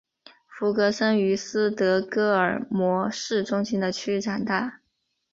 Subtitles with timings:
[0.47, 4.81] 弗格森于斯德哥尔摩市中心的区长大。